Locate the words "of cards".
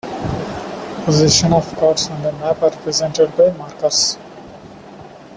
1.53-2.09